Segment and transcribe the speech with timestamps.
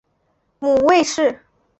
[0.57, 1.43] 母魏氏。